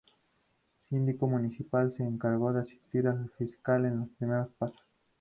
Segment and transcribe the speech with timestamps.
[0.89, 4.81] Síndico Municipal: es en cargo de asistir el fiscal en los primeros pasos.